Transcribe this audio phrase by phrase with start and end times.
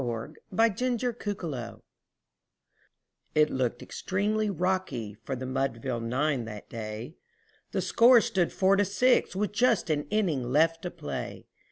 [0.03, 1.81] _CASEY AT THE BAT
[3.35, 7.17] It looked extremely rocky for the Mudville nine that day,
[7.71, 11.45] The score stood four to six with but an inning left to play.